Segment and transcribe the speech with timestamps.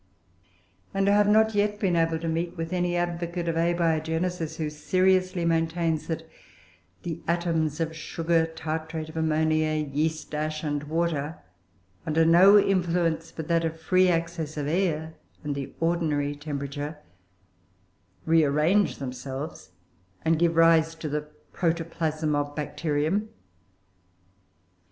[0.95, 4.67] And I have not yet been able to meet with any advocate of Abiogenesis who
[4.71, 6.27] seriously maintains that
[7.03, 11.37] the atoms of sugar, tartrate of ammonia, yeast ash, and water,
[12.03, 16.97] under no influence but that of free access of air and the ordinary temperature,
[18.25, 19.69] re arrange themselves
[20.25, 21.21] and give rise to the
[21.53, 23.29] protoplasm of Bacterium.